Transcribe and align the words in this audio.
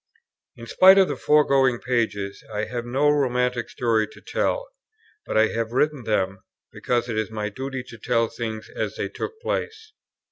In 0.55 0.65
spite 0.65 0.97
of 0.97 1.07
the 1.09 1.15
foregoing 1.15 1.79
pages, 1.79 2.43
I 2.51 2.63
have 2.65 2.87
no 2.87 3.11
romantic 3.11 3.69
story 3.69 4.07
to 4.07 4.19
tell; 4.19 4.67
but 5.27 5.37
I 5.37 5.49
have 5.49 5.73
written 5.73 6.05
them, 6.05 6.39
because 6.71 7.07
it 7.07 7.19
is 7.19 7.29
my 7.29 7.49
duty 7.49 7.83
to 7.83 7.99
tell 7.99 8.27
things 8.27 8.67
as 8.75 8.95
they 8.95 9.09
took 9.09 9.39
place. 9.41 9.93